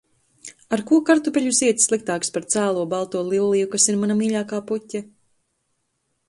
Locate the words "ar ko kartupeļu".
0.77-1.51